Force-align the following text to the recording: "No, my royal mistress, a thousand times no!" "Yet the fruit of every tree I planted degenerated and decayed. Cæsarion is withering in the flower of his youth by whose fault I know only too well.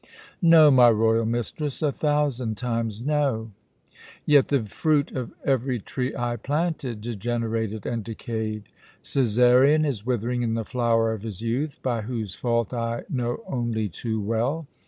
"No, 0.41 0.71
my 0.71 0.89
royal 0.89 1.27
mistress, 1.27 1.83
a 1.83 1.91
thousand 1.91 2.57
times 2.57 3.03
no!" 3.03 3.51
"Yet 4.25 4.47
the 4.47 4.63
fruit 4.65 5.11
of 5.11 5.31
every 5.45 5.77
tree 5.79 6.15
I 6.17 6.37
planted 6.37 7.01
degenerated 7.01 7.85
and 7.85 8.03
decayed. 8.03 8.63
Cæsarion 9.03 9.85
is 9.85 10.03
withering 10.03 10.41
in 10.41 10.55
the 10.55 10.65
flower 10.65 11.13
of 11.13 11.21
his 11.21 11.43
youth 11.43 11.79
by 11.83 12.01
whose 12.01 12.33
fault 12.33 12.73
I 12.73 13.03
know 13.09 13.43
only 13.45 13.89
too 13.89 14.19
well. 14.19 14.65